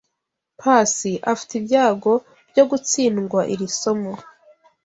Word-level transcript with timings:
Pacy 0.59 1.13
afite 1.31 1.51
ibyago 1.59 2.13
byo 2.51 2.63
gutsindwa 2.69 3.39
iri 3.53 3.67
somo. 3.79 4.13